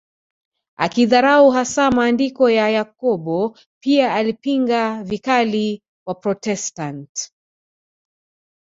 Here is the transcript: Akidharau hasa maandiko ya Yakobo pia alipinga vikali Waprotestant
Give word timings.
Akidharau 0.85 1.47
hasa 1.57 1.91
maandiko 1.91 2.49
ya 2.49 2.69
Yakobo 2.69 3.57
pia 3.83 4.13
alipinga 4.15 5.03
vikali 5.03 5.81
Waprotestant 6.07 7.31